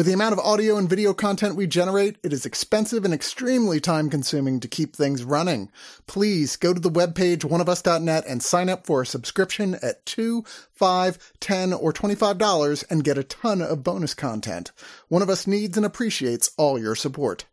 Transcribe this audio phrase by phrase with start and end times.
[0.00, 3.80] With the amount of audio and video content we generate, it is expensive and extremely
[3.80, 5.70] time consuming to keep things running.
[6.06, 11.18] Please go to the webpage oneofus.net and sign up for a subscription at two, five,
[11.38, 14.72] ten, or $25 and get a ton of bonus content.
[15.08, 17.44] One of Us needs and appreciates all your support.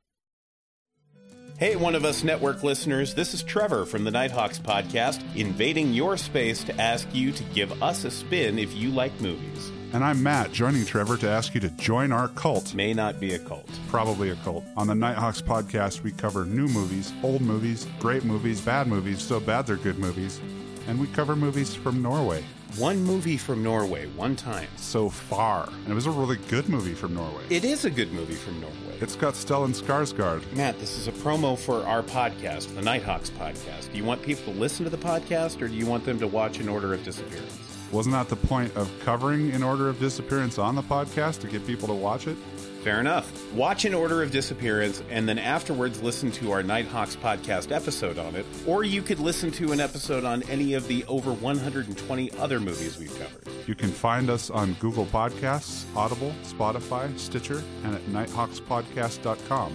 [1.59, 6.15] Hey, One of Us Network listeners, this is Trevor from the Nighthawks podcast, invading your
[6.15, 9.73] space to ask you to give us a spin if you like movies.
[9.93, 12.73] And I'm Matt, joining Trevor to ask you to join our cult.
[12.75, 13.69] May not be a cult.
[13.87, 14.65] Probably a cult.
[14.75, 19.39] On the Nighthawks podcast, we cover new movies, old movies, great movies, bad movies, so
[19.39, 20.41] bad they're good movies.
[20.87, 22.43] And we cover movies from Norway
[22.77, 24.67] One movie from Norway, one time.
[24.75, 25.67] so far.
[25.83, 27.43] And it was a really good movie from Norway.
[27.49, 28.75] It is a good movie from Norway.
[28.99, 30.53] It's got Stellan Skarsgård.
[30.53, 33.91] Matt, this is a promo for our podcast, the Nighthawks podcast.
[33.91, 36.27] Do you want people to listen to the podcast or do you want them to
[36.27, 37.66] watch In Order of Disappearance?
[37.91, 41.65] Wasn't that the point of covering In Order of Disappearance on the podcast to get
[41.65, 42.35] people to watch it?
[42.83, 43.53] Fair enough.
[43.53, 48.35] Watch In Order of Disappearance and then afterwards listen to our Nighthawks podcast episode on
[48.35, 48.45] it.
[48.65, 52.97] Or you could listen to an episode on any of the over 120 other movies
[52.97, 53.41] we've covered.
[53.67, 59.73] You can find us on Google Podcasts, Audible, Spotify, Stitcher, and at nighthawkspodcast.com.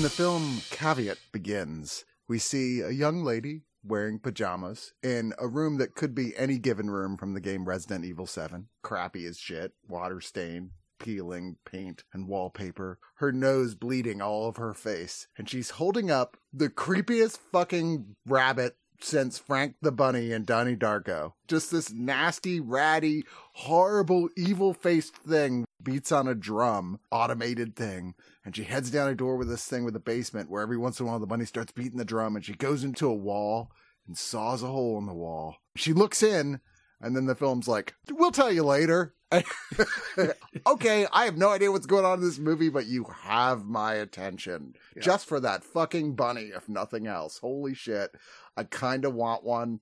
[0.00, 5.76] When the film Caveat begins, we see a young lady wearing pajamas in a room
[5.76, 8.68] that could be any given room from the game Resident Evil 7.
[8.82, 14.72] Crappy as shit, water stain, peeling paint and wallpaper, her nose bleeding all over her
[14.72, 20.76] face, and she's holding up the creepiest fucking rabbit since Frank the Bunny and Donnie
[20.76, 21.32] Darko.
[21.46, 28.14] Just this nasty, ratty, horrible, evil faced thing beats on a drum, automated thing,
[28.44, 30.98] and she heads down a door with this thing with a basement where every once
[30.98, 33.70] in a while the bunny starts beating the drum and she goes into a wall
[34.06, 35.56] and saws a hole in the wall.
[35.76, 36.60] She looks in,
[37.00, 39.14] and then the film's like, We'll tell you later.
[40.66, 43.94] okay, I have no idea what's going on in this movie, but you have my
[43.94, 44.74] attention.
[45.00, 47.38] Just for that fucking bunny, if nothing else.
[47.38, 48.10] Holy shit.
[48.56, 49.80] I kind of want one.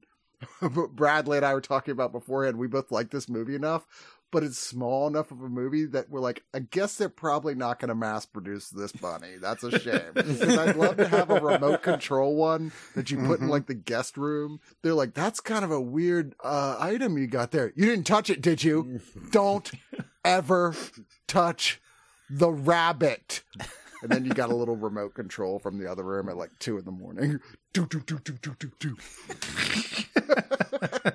[0.93, 2.59] Bradley and I were talking about beforehand.
[2.59, 3.87] We both like this movie enough,
[4.31, 7.78] but it's small enough of a movie that we're like, I guess they're probably not
[7.78, 9.37] going to mass produce this bunny.
[9.41, 10.12] That's a shame.
[10.15, 13.75] Because I'd love to have a remote control one that you put in like the
[13.75, 14.61] guest room.
[14.83, 17.72] They're like, that's kind of a weird uh, item you got there.
[17.75, 19.00] You didn't touch it, did you?
[19.31, 19.71] Don't
[20.25, 20.75] ever
[21.27, 21.81] touch
[22.31, 23.43] the rabbit.
[24.03, 26.78] And then you got a little remote control from the other room at like two
[26.78, 27.41] in the morning.
[27.75, 28.97] Do, do, do, do, do, do, do.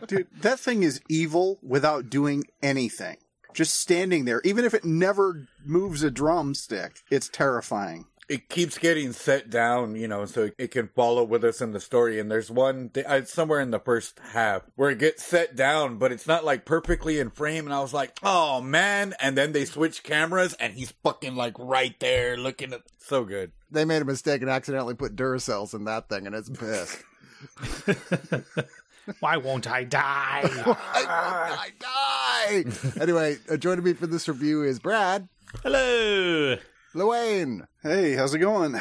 [0.08, 3.18] Dude, that thing is evil without doing anything.
[3.54, 8.08] Just standing there, even if it never moves a drumstick, it's terrifying.
[8.30, 11.80] it keeps getting set down, you know, so it can follow with us in the
[11.80, 12.20] story.
[12.20, 15.98] And there's one th- uh, somewhere in the first half where it gets set down,
[15.98, 17.66] but it's not like perfectly in frame.
[17.66, 19.14] And I was like, oh man.
[19.20, 23.52] And then they switch cameras and he's fucking like right there looking at so good.
[23.70, 27.04] They made a mistake and accidentally put Duracells in that thing, and it's pissed.
[29.19, 30.41] Why won't I die?
[30.44, 30.78] I won't
[31.59, 33.02] I die.
[33.02, 35.28] anyway, uh, joining me for this review is Brad,
[35.62, 36.58] Hello!
[36.96, 38.80] Luane, Hey, how's it going?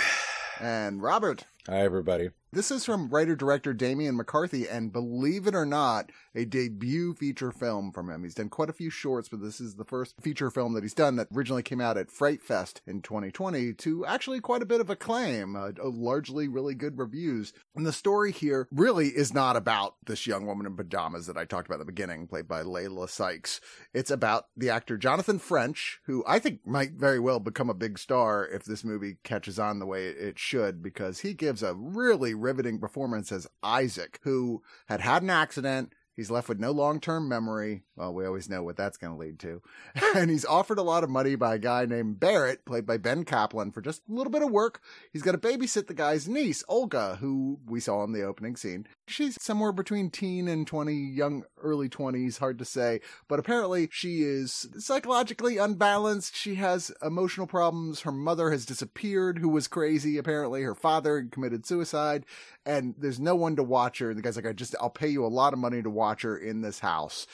[0.60, 1.44] and Robert.
[1.68, 2.30] Hi, everybody.
[2.52, 7.50] This is from writer director Damian McCarthy, and believe it or not, a debut feature
[7.50, 8.22] film from him.
[8.22, 10.94] He's done quite a few shorts, but this is the first feature film that he's
[10.94, 14.80] done that originally came out at Fright Fest in 2020 to actually quite a bit
[14.80, 17.52] of acclaim, uh, largely really good reviews.
[17.74, 21.44] And the story here really is not about this young woman in pajamas that I
[21.44, 23.60] talked about at the beginning, played by Leila Sykes.
[23.92, 27.98] It's about the actor Jonathan French, who I think might very well become a big
[27.98, 32.34] star if this movie catches on the way it should, because he gives a really
[32.34, 35.92] riveting performance as Isaac, who had had an accident.
[36.14, 37.84] He's left with no long term memory.
[37.96, 39.62] Well, we always know what that's going to lead to.
[40.14, 43.24] And he's offered a lot of money by a guy named Barrett, played by Ben
[43.24, 44.82] Caplan, for just a little bit of work.
[45.10, 48.86] He's got to babysit the guy's niece, Olga, who we saw in the opening scene.
[49.08, 53.00] She's somewhere between teen and 20, young, early 20s, hard to say.
[53.26, 56.36] But apparently she is psychologically unbalanced.
[56.36, 58.00] She has emotional problems.
[58.02, 60.62] Her mother has disappeared, who was crazy, apparently.
[60.62, 62.26] Her father committed suicide.
[62.66, 64.10] And there's no one to watch her.
[64.10, 66.01] And the guy's like, I just, I'll pay you a lot of money to watch
[66.22, 67.26] her in this house.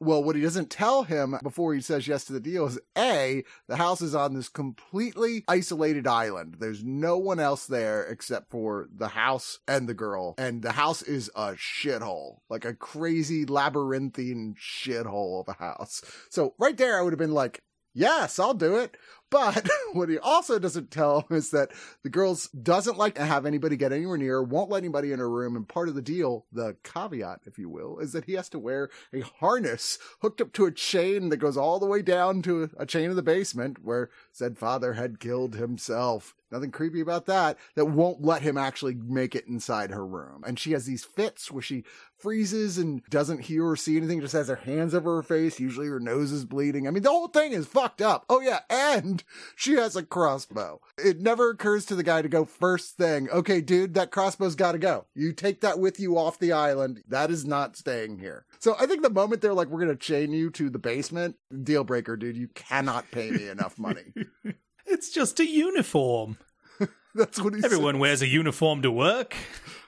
[0.00, 3.44] Well, what he doesn't tell him before he says yes to the deal is A,
[3.68, 6.56] the house is on this completely isolated island.
[6.58, 10.34] There's no one else there except for the house and the girl.
[10.36, 16.02] And the house is a shithole, like a crazy labyrinthine shithole of a house.
[16.28, 17.62] So right there, I would have been like,
[17.94, 18.96] yes, I'll do it.
[19.30, 21.72] But what he also doesn't tell is that
[22.02, 25.30] the girls doesn't like to have anybody get anywhere near, won't let anybody in her
[25.30, 25.56] room.
[25.56, 28.58] And part of the deal, the caveat, if you will, is that he has to
[28.58, 32.70] wear a harness hooked up to a chain that goes all the way down to
[32.76, 36.34] a chain in the basement where said father had killed himself.
[36.50, 37.58] Nothing creepy about that.
[37.74, 40.44] That won't let him actually make it inside her room.
[40.46, 41.82] And she has these fits where she
[42.16, 45.58] freezes and doesn't hear or see anything, just has her hands over her face.
[45.58, 46.86] Usually her nose is bleeding.
[46.86, 48.24] I mean, the whole thing is fucked up.
[48.28, 48.60] Oh yeah.
[48.70, 49.13] And
[49.54, 50.80] she has a crossbow.
[50.98, 53.28] It never occurs to the guy to go first thing.
[53.30, 55.06] Okay, dude, that crossbow's gotta go.
[55.14, 57.02] You take that with you off the island.
[57.08, 58.46] That is not staying here.
[58.58, 61.84] So I think the moment they're like, we're gonna chain you to the basement, deal
[61.84, 64.14] breaker, dude, you cannot pay me enough money.
[64.86, 66.36] It's just a uniform.
[67.14, 67.72] That's what he said.
[67.72, 69.34] Everyone wears a uniform to work.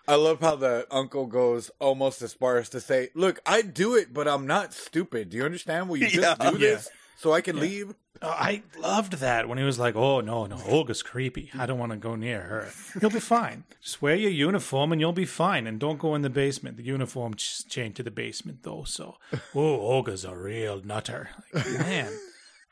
[0.09, 3.95] I love how the uncle goes almost as far as to say, "Look, I do
[3.95, 5.29] it, but I'm not stupid.
[5.31, 5.89] Do you understand?
[5.91, 6.51] Will you just Yeah.
[6.51, 10.21] do this so I can leave?" Oh, I loved that when he was like, "Oh
[10.21, 11.51] no, no, Olga's creepy.
[11.57, 12.69] I don't want to go near her.
[13.01, 13.65] You'll be fine.
[13.83, 15.67] Just wear your uniform and you'll be fine.
[15.67, 16.77] And don't go in the basement.
[16.77, 18.85] The uniform's chained to the basement though.
[18.85, 19.17] So,
[19.55, 21.31] oh, Olga's a real nutter.
[21.53, 22.13] Like, man,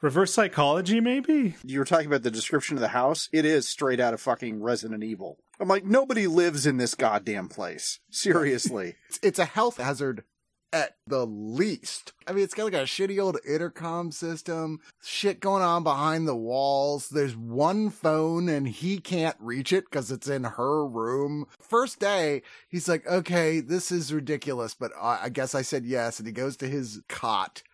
[0.01, 1.57] reverse psychology maybe.
[1.63, 3.29] You were talking about the description of the house.
[3.33, 5.39] It is straight out of fucking Resident Evil.
[5.61, 8.01] I'm like, nobody lives in this goddamn place.
[8.11, 8.97] Seriously.
[9.09, 10.25] It's, it's a health hazard
[10.75, 12.13] at the least.
[12.27, 16.35] I mean, it's got like a shitty old intercom system, shit going on behind the
[16.35, 17.09] walls.
[17.09, 21.47] There's one phone and he can't reach it because it's in her room.
[21.61, 26.19] First day, he's like, okay, this is ridiculous, but I, I guess I said yes.
[26.19, 27.63] And he goes to his cot.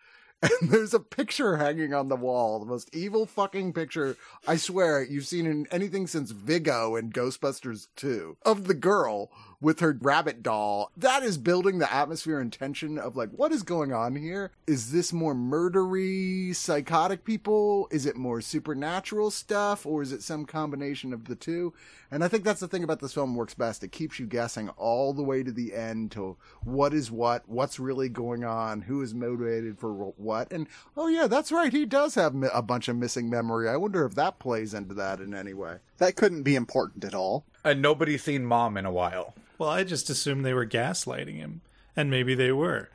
[0.61, 5.03] And there's a picture hanging on the wall, the most evil fucking picture I swear
[5.03, 9.29] you've seen in anything since Vigo and Ghostbusters 2 of the girl
[9.61, 10.91] with her rabbit doll.
[10.97, 14.51] That is building the atmosphere and tension of like, what is going on here?
[14.65, 17.87] Is this more murdery, psychotic people?
[17.91, 19.85] Is it more supernatural stuff?
[19.85, 21.73] Or is it some combination of the two?
[22.09, 23.83] And I think that's the thing about this film works best.
[23.83, 27.79] It keeps you guessing all the way to the end to what is what, what's
[27.79, 30.51] really going on, who is motivated for what.
[30.51, 30.67] And
[30.97, 31.71] oh yeah, that's right.
[31.71, 33.69] He does have a bunch of missing memory.
[33.69, 35.77] I wonder if that plays into that in any way.
[36.01, 37.45] That couldn't be important at all.
[37.63, 39.35] And nobody's seen mom in a while.
[39.59, 41.61] Well, I just assumed they were gaslighting him,
[41.95, 42.89] and maybe they were,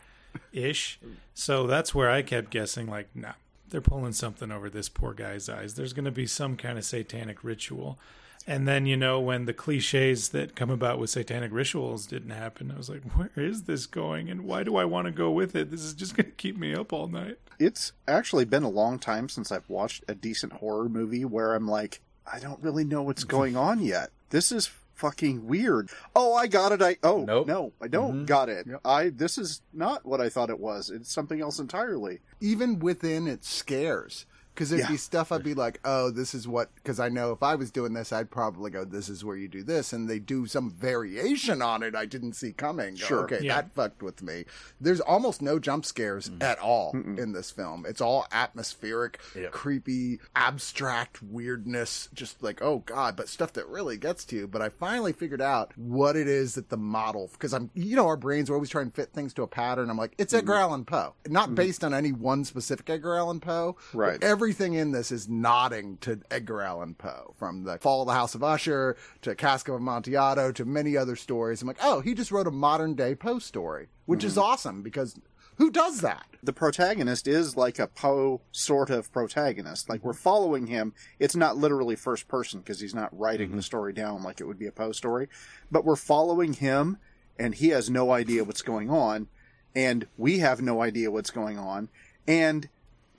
[0.53, 0.99] ish.
[1.33, 2.89] So that's where I kept guessing.
[2.89, 3.35] Like, nah,
[3.71, 5.75] they're pulling something over this poor guy's eyes.
[5.75, 7.97] There's going to be some kind of satanic ritual.
[8.45, 12.73] And then, you know, when the cliches that come about with satanic rituals didn't happen,
[12.73, 14.29] I was like, where is this going?
[14.29, 15.71] And why do I want to go with it?
[15.71, 17.39] This is just going to keep me up all night.
[17.61, 21.69] It's actually been a long time since I've watched a decent horror movie where I'm
[21.69, 22.01] like,
[22.31, 24.11] I don't really know what's going on yet.
[24.31, 25.91] This is fucking weird.
[26.15, 26.83] Oh, I got it.
[26.83, 27.47] I oh Nope.
[27.47, 28.25] no, I don't mm-hmm.
[28.25, 28.67] got it.
[28.85, 30.91] I this is not what I thought it was.
[30.91, 32.21] It's something else entirely.
[32.41, 34.27] even within its scares.
[34.57, 34.89] Because there'd Yeah.
[34.89, 37.71] be stuff I'd be like, oh, this is what, because I know if I was
[37.71, 39.93] doing this, I'd probably go, this is where you do this.
[39.93, 42.95] And they do some variation on it I didn't see coming.
[42.95, 43.25] Go, Sure.
[43.25, 43.57] Okay, Yeah.
[43.57, 44.47] that fucked with me.
[44.81, 46.43] There's almost no jump scares mm.
[46.43, 47.85] at all in this film.
[47.87, 52.09] It's all atmospheric, creepy, abstract weirdness.
[52.15, 54.49] Just like, oh God, but stuff that really gets to you.
[54.49, 58.07] But I finally figured out what it is that the model, because I'm, you know,
[58.07, 59.91] our brains are always trying to fit things to a pattern.
[59.91, 60.63] I'm like, it's Edgar mm-hmm.
[60.63, 61.15] Allan Poe.
[61.29, 61.55] Not mm-hmm.
[61.57, 63.77] based on any one specific Edgar Allan Poe.
[63.93, 64.25] but Right.
[64.47, 68.37] Everything in this is nodding to Edgar Allan Poe, from the Fall of the House
[68.37, 71.61] of Usher to Cask of Amontillado to many other stories.
[71.61, 74.43] I'm like, oh, he just wrote a modern day Poe story, which is mm-hmm.
[74.43, 75.19] awesome because
[75.57, 76.29] who does that?
[76.45, 79.89] The protagonist is like a Poe sort of protagonist.
[79.89, 80.95] Like we're following him.
[81.19, 83.63] It's not literally first person because he's not writing the mm-hmm.
[83.63, 85.27] story down like it would be a Poe story,
[85.73, 86.99] but we're following him
[87.37, 89.27] and he has no idea what's going on
[89.75, 91.89] and we have no idea what's going on
[92.29, 92.69] and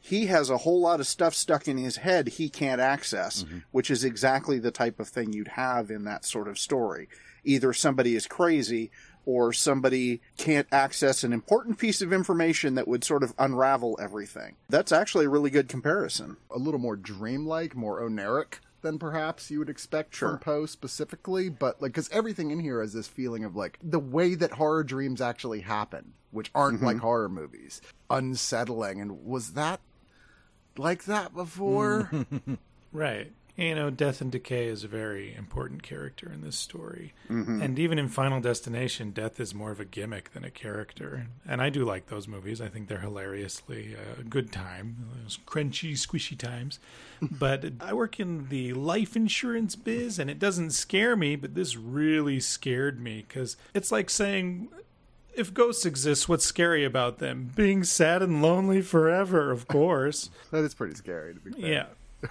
[0.07, 3.59] he has a whole lot of stuff stuck in his head he can't access, mm-hmm.
[3.71, 7.09] which is exactly the type of thing you'd have in that sort of story.
[7.43, 8.89] Either somebody is crazy
[9.25, 14.55] or somebody can't access an important piece of information that would sort of unravel everything.
[14.69, 16.37] That's actually a really good comparison.
[16.49, 20.29] A little more dreamlike, more oneiric than perhaps you would expect Sure.
[20.29, 23.99] from Poe specifically, but like, because everything in here has this feeling of like the
[23.99, 26.85] way that horror dreams actually happen, which aren't mm-hmm.
[26.85, 29.01] like horror movies, unsettling.
[29.01, 29.81] And was that
[30.79, 32.09] like that before?
[32.11, 32.57] Mm.
[32.93, 33.31] Right.
[33.57, 37.13] you know, Death and Decay is a very important character in this story.
[37.29, 37.61] Mm-hmm.
[37.61, 41.27] And even in Final Destination, Death is more of a gimmick than a character.
[41.45, 42.61] And I do like those movies.
[42.61, 46.79] I think they're hilariously a good time, those crunchy, squishy times.
[47.21, 51.75] but I work in the life insurance biz, and it doesn't scare me, but this
[51.75, 54.69] really scared me because it's like saying,
[55.37, 57.51] if ghosts exist, what's scary about them?
[57.55, 60.29] Being sad and lonely forever, of course.
[60.51, 61.69] That is pretty scary to be fair.
[61.69, 62.29] Yeah.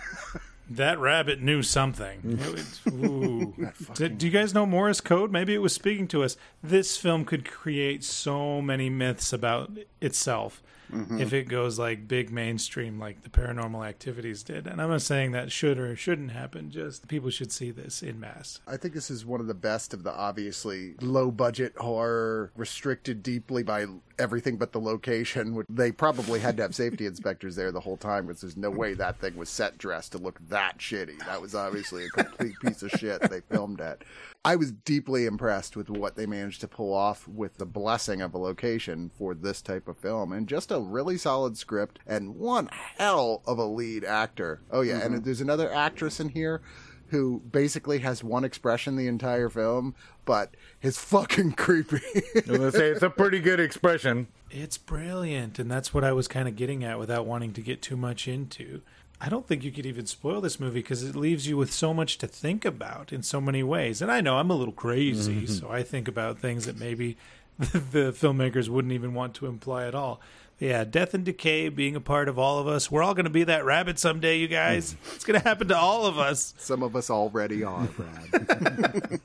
[0.70, 2.20] that rabbit knew something.
[2.86, 3.54] It ooh.
[3.94, 5.30] do, do you guys know Morse code?
[5.30, 6.36] Maybe it was speaking to us.
[6.62, 9.70] This film could create so many myths about
[10.00, 10.62] itself
[10.92, 11.20] Mm-hmm.
[11.20, 14.66] if it goes like big mainstream like the paranormal activities did.
[14.66, 18.20] And I'm not saying that should or shouldn't happen, just people should see this in
[18.20, 18.60] mass.
[18.66, 23.22] I think this is one of the best of the obviously low budget horror, restricted
[23.22, 23.86] deeply by
[24.18, 25.54] everything but the location.
[25.54, 28.70] which They probably had to have safety inspectors there the whole time because there's no
[28.70, 31.18] way that thing was set dressed to look that shitty.
[31.26, 34.02] That was obviously a complete piece of shit they filmed at.
[34.44, 38.32] I was deeply impressed with what they managed to pull off with the blessing of
[38.32, 42.68] a location for this type of film and just a really solid script and one
[42.98, 44.60] hell of a lead actor.
[44.70, 45.24] Oh yeah, and mm-hmm.
[45.24, 46.62] there's another actress in here
[47.08, 52.00] who basically has one expression the entire film, but is fucking creepy.
[52.14, 54.28] I was gonna say it's a pretty good expression.
[54.50, 57.82] It's brilliant, and that's what I was kind of getting at without wanting to get
[57.82, 58.82] too much into.
[59.20, 61.94] I don't think you could even spoil this movie because it leaves you with so
[61.94, 64.02] much to think about in so many ways.
[64.02, 65.54] And I know I'm a little crazy, mm-hmm.
[65.54, 67.16] so I think about things that maybe
[67.58, 70.20] the filmmakers wouldn't even want to imply at all.
[70.58, 72.90] Yeah, death and decay being a part of all of us.
[72.90, 74.94] We're all going to be that rabbit someday, you guys.
[74.94, 75.14] Mm.
[75.14, 76.54] It's going to happen to all of us.
[76.56, 78.30] Some of us already are, Brad.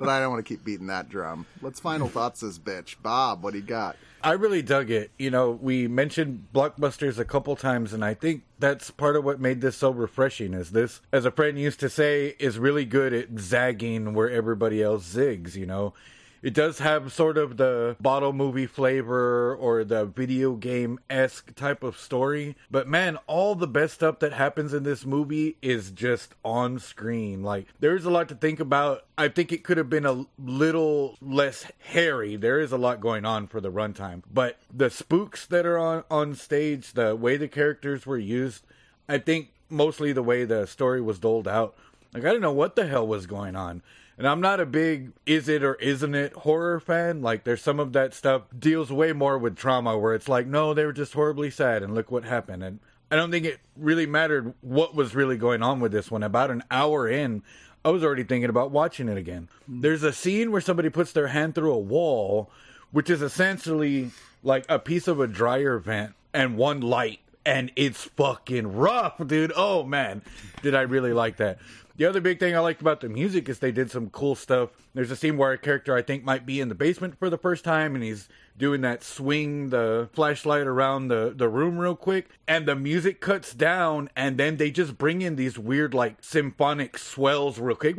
[0.00, 1.46] but I don't want to keep beating that drum.
[1.60, 2.94] Let's final thoughts this bitch.
[3.02, 3.96] Bob, what do you got?
[4.22, 5.10] I really dug it.
[5.18, 9.40] You know, we mentioned blockbusters a couple times, and I think that's part of what
[9.40, 10.54] made this so refreshing.
[10.54, 14.82] Is this, as a friend used to say, is really good at zagging where everybody
[14.82, 15.56] else zigs.
[15.56, 15.94] You know,
[16.42, 21.82] it does have sort of the bottle movie flavor or the video game esque type
[21.82, 26.34] of story, but man, all the best stuff that happens in this movie is just
[26.44, 27.42] on screen.
[27.42, 29.04] Like, there's a lot to think about.
[29.18, 32.36] I think it could have been a little less hairy.
[32.36, 36.04] There is a lot going on for the runtime, but the spooks that are on
[36.10, 38.64] on stage, the way the characters were used,
[39.08, 41.76] I think mostly the way the story was doled out.
[42.12, 43.82] Like I didn't know what the hell was going on.
[44.20, 47.22] And I'm not a big is it or isn't it horror fan.
[47.22, 50.74] Like there's some of that stuff deals way more with trauma where it's like, no,
[50.74, 52.62] they were just horribly sad and look what happened.
[52.62, 56.22] And I don't think it really mattered what was really going on with this one.
[56.22, 57.42] About an hour in,
[57.82, 59.48] I was already thinking about watching it again.
[59.62, 59.80] Mm-hmm.
[59.80, 62.50] There's a scene where somebody puts their hand through a wall,
[62.90, 64.10] which is essentially
[64.42, 69.52] like a piece of a dryer vent and one light and it's fucking rough, dude.
[69.56, 70.20] Oh man,
[70.60, 71.58] did I really like that?
[72.00, 74.70] The other big thing I liked about the music is they did some cool stuff.
[74.94, 77.36] There's a scene where a character I think might be in the basement for the
[77.36, 78.26] first time and he's
[78.56, 83.52] doing that swing the flashlight around the, the room real quick and the music cuts
[83.52, 87.96] down and then they just bring in these weird like symphonic swells real quick.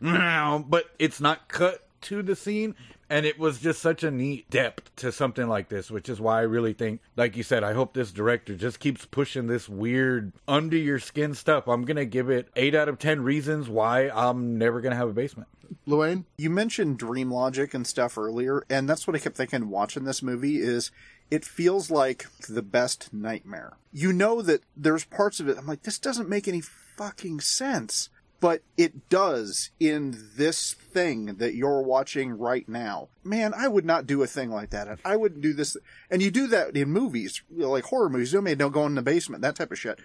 [0.00, 2.74] But it's not cut to the scene
[3.08, 6.38] and it was just such a neat depth to something like this which is why
[6.38, 10.32] i really think like you said i hope this director just keeps pushing this weird
[10.46, 14.58] under your skin stuff i'm gonna give it 8 out of 10 reasons why i'm
[14.58, 15.48] never gonna have a basement
[15.86, 16.24] Luane?
[16.36, 20.22] You mentioned dream logic and stuff earlier, and that's what I kept thinking watching this
[20.22, 20.90] movie is
[21.30, 23.76] it feels like the best nightmare.
[23.92, 28.08] You know that there's parts of it I'm like this doesn't make any fucking sense,
[28.40, 33.08] but it does in this thing that you're watching right now.
[33.22, 34.98] Man, I would not do a thing like that.
[35.04, 35.76] I wouldn't do this.
[36.10, 38.32] And you do that in movies, like horror movies.
[38.32, 40.00] You may don't go in the basement, that type of shit.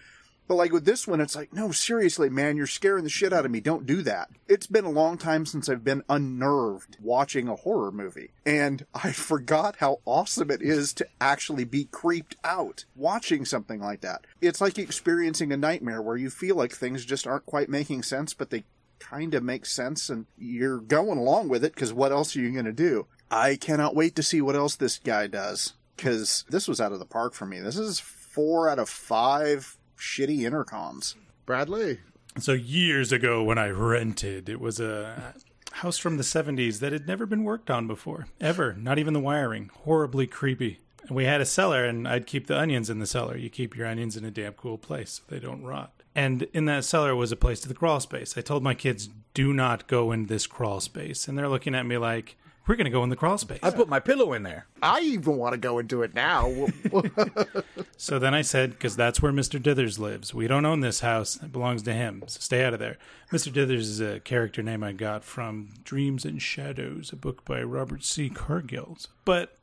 [0.48, 3.46] But like with this one, it's like, no, seriously, man, you're scaring the shit out
[3.46, 3.60] of me.
[3.60, 4.30] Don't do that.
[4.48, 8.32] It's been a long time since I've been unnerved watching a horror movie.
[8.46, 14.02] And I forgot how awesome it is to actually be creeped out watching something like
[14.02, 14.26] that.
[14.42, 18.34] It's like experiencing a nightmare where you feel like things just aren't quite making sense,
[18.34, 18.66] but they
[19.00, 22.52] kind of make sense and you're going along with it because what else are you
[22.52, 23.08] going to do?
[23.30, 27.00] I cannot wait to see what else this guy does because this was out of
[27.00, 27.60] the park for me.
[27.60, 31.16] This is four out of five shitty intercoms.
[31.46, 32.00] Bradley?
[32.40, 35.34] So years ago when I rented, it was a
[35.72, 39.20] house from the 70s that had never been worked on before, ever, not even the
[39.20, 39.70] wiring.
[39.84, 40.80] Horribly creepy.
[41.08, 43.38] And we had a cellar and I'd keep the onions in the cellar.
[43.38, 45.92] You keep your onions in a damp cool place so they don't rot.
[46.16, 48.38] And in that cellar was a place to the crawl space.
[48.38, 51.86] I told my kids, "Do not go in this crawl space." And they're looking at
[51.86, 53.60] me like, we're going to go in the crawl space.
[53.64, 54.66] I put my pillow in there.
[54.82, 56.68] I even want to go into it now.
[57.98, 59.60] So then I said, because that's where Mr.
[59.60, 60.34] Dithers lives.
[60.34, 61.38] We don't own this house.
[61.42, 62.24] It belongs to him.
[62.28, 62.98] So stay out of there.
[63.32, 63.52] Mr.
[63.52, 68.04] Dithers is a character name I got from Dreams and Shadows, a book by Robert
[68.04, 68.30] C.
[68.30, 68.98] Cargill.
[69.24, 69.58] But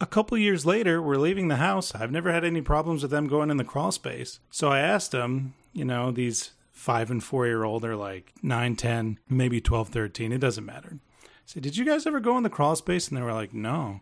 [0.00, 1.94] a couple years later, we're leaving the house.
[1.94, 4.40] I've never had any problems with them going in the crawl space.
[4.50, 8.76] So I asked them, you know, these five and four year old are like 9,
[8.76, 10.32] 10, maybe 12, 13.
[10.32, 10.98] It doesn't matter.
[11.46, 13.08] Said, Did you guys ever go in the crawl space?
[13.08, 14.00] And they were like, No.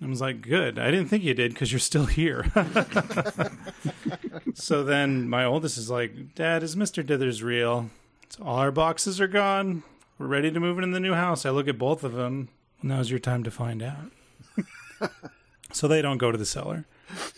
[0.00, 0.78] And I was like, Good.
[0.78, 2.50] I didn't think you did because you're still here.
[4.54, 7.04] so then my oldest is like, Dad, is Mr.
[7.04, 7.88] Dithers real?
[8.28, 9.84] So all our boxes are gone.
[10.18, 11.46] We're ready to move into the new house.
[11.46, 12.48] I look at both of them.
[12.82, 14.10] Now's your time to find out.
[15.72, 16.84] so they don't go to the cellar.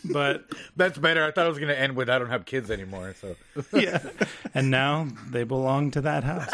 [0.04, 0.44] But
[0.76, 1.24] That's better.
[1.24, 3.14] I thought it was going to end with I don't have kids anymore.
[3.20, 3.36] So
[3.74, 4.02] yeah.
[4.54, 6.52] And now they belong to that house.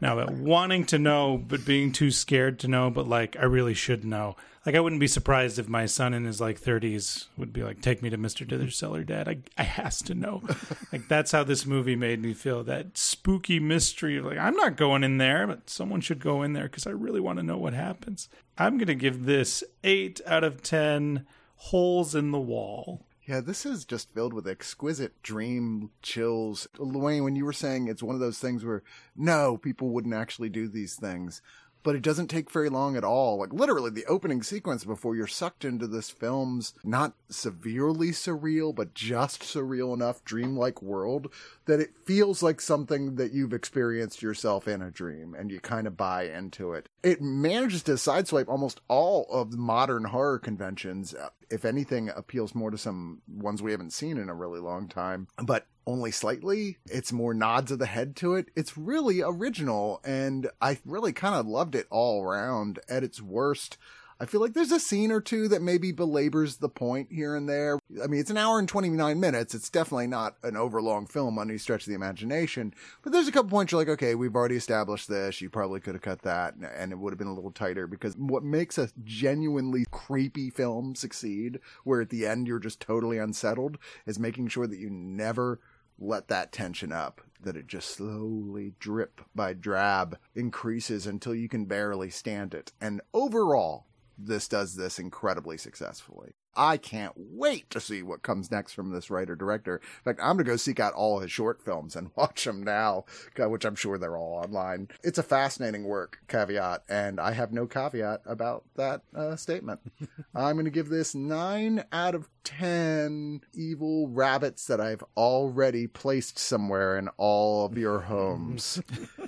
[0.00, 3.74] Now, but wanting to know, but being too scared to know, but like, I really
[3.74, 4.36] should know.
[4.64, 7.80] Like, I wouldn't be surprised if my son in his like 30s would be like,
[7.80, 8.44] take me to Mr.
[8.44, 9.28] Dithers' cellar, dad.
[9.28, 10.42] I, I has to know.
[10.92, 14.20] like, that's how this movie made me feel that spooky mystery.
[14.20, 17.20] Like, I'm not going in there, but someone should go in there because I really
[17.20, 18.28] want to know what happens.
[18.58, 21.26] I'm going to give this 8 out of 10
[21.56, 23.05] holes in the wall.
[23.26, 26.68] Yeah, this is just filled with exquisite dream chills.
[26.78, 28.84] Wayne, when you were saying it's one of those things where
[29.16, 31.42] no, people wouldn't actually do these things,
[31.86, 33.38] but it doesn't take very long at all.
[33.38, 38.92] Like literally the opening sequence before you're sucked into this film's not severely surreal, but
[38.92, 41.32] just surreal enough dreamlike world
[41.66, 45.86] that it feels like something that you've experienced yourself in a dream and you kind
[45.86, 46.88] of buy into it.
[47.04, 51.14] It manages to sideswipe almost all of the modern horror conventions.
[51.50, 55.28] If anything, appeals more to some ones we haven't seen in a really long time,
[55.40, 56.78] but only slightly.
[56.86, 58.48] It's more nods of the head to it.
[58.56, 63.78] It's really original and I really kind of loved it all around at its worst.
[64.18, 67.46] I feel like there's a scene or two that maybe belabors the point here and
[67.46, 67.78] there.
[68.02, 69.54] I mean, it's an hour and 29 minutes.
[69.54, 73.32] It's definitely not an overlong film on any stretch of the imagination, but there's a
[73.32, 75.42] couple points you're like, okay, we've already established this.
[75.42, 78.16] You probably could have cut that and it would have been a little tighter because
[78.16, 83.76] what makes a genuinely creepy film succeed, where at the end you're just totally unsettled,
[84.06, 85.60] is making sure that you never
[85.98, 91.64] let that tension up that it just slowly drip by drab increases until you can
[91.66, 92.72] barely stand it.
[92.80, 93.86] And overall
[94.18, 99.10] this does this incredibly successfully i can't wait to see what comes next from this
[99.10, 102.10] writer director in fact i'm going to go seek out all his short films and
[102.16, 103.04] watch them now
[103.38, 107.66] which i'm sure they're all online it's a fascinating work caveat and i have no
[107.66, 109.80] caveat about that uh, statement
[110.34, 116.38] i'm going to give this 9 out of 10 evil rabbits that I've already placed
[116.38, 118.80] somewhere in all of your homes.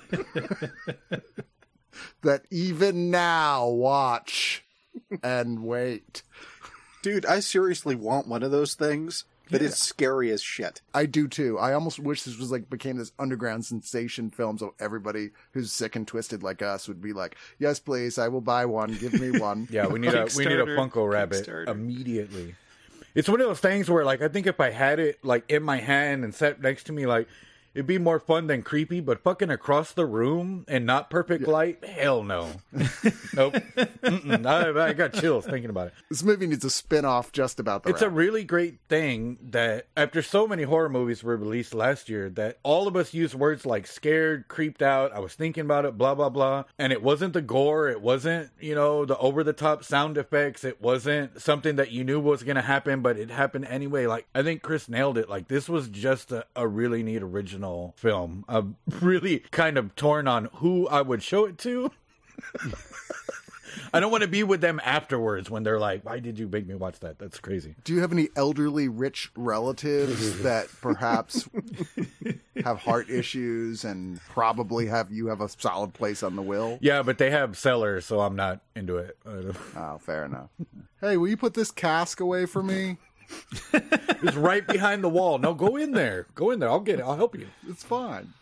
[2.21, 4.63] that even now watch
[5.21, 6.23] and wait.
[7.01, 10.81] Dude, I seriously want one of those things, but it's scary as shit.
[10.93, 11.57] I do too.
[11.57, 15.95] I almost wish this was like became this underground sensation film so everybody who's sick
[15.95, 18.93] and twisted like us would be like, "Yes, please, I will buy one.
[18.95, 20.91] Give me one." yeah, we need a we need a Kickstarter.
[20.91, 22.55] Funko Rabbit immediately.
[23.15, 25.63] It's one of those things where, like, I think if I had it like in
[25.63, 27.27] my hand and sat next to me, like,
[27.79, 28.99] it'd be more fun than creepy.
[28.99, 32.51] But fucking across the room and not perfect light, hell no,
[33.33, 33.55] nope.
[34.03, 35.93] I, I got chills thinking about it.
[36.09, 40.21] This movie needs a spin-off just about the It's a really great thing that after
[40.21, 43.87] so many horror movies were released last year, that all of us use words like
[43.87, 46.65] scared, creeped out, I was thinking about it, blah, blah, blah.
[46.77, 50.65] And it wasn't the gore, it wasn't, you know, the over the top sound effects,
[50.65, 54.05] it wasn't something that you knew was going to happen, but it happened anyway.
[54.05, 55.29] Like, I think Chris nailed it.
[55.29, 58.45] Like, this was just a, a really neat original film.
[58.47, 61.91] I'm really kind of torn on who I would show it to.
[63.93, 66.67] I don't want to be with them afterwards when they're like, "Why did you make
[66.67, 67.19] me watch that?
[67.19, 71.47] That's crazy." Do you have any elderly rich relatives that perhaps
[72.63, 76.77] have heart issues and probably have you have a solid place on the will?
[76.81, 79.17] Yeah, but they have cellars, so I'm not into it.
[79.25, 80.49] Oh, fair enough.
[81.01, 82.97] Hey, will you put this cask away for me?
[84.21, 85.37] It's right behind the wall.
[85.37, 86.27] No, go in there.
[86.35, 86.69] Go in there.
[86.69, 87.03] I'll get it.
[87.03, 87.47] I'll help you.
[87.67, 88.33] It's fine.